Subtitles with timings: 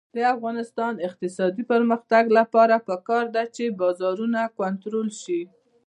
[0.15, 5.41] د افغانستان د اقتصادي پرمختګ لپاره پکار ده چې بازارونه کنټرول شي.